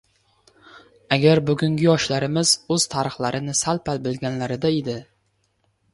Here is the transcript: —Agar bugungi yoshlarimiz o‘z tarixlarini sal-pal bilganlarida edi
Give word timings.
—Agar 1.17 1.41
bugungi 1.49 1.85
yoshlarimiz 1.87 2.53
o‘z 2.77 2.89
tarixlarini 2.97 3.55
sal-pal 3.63 4.01
bilganlarida 4.09 4.77
edi 4.79 5.01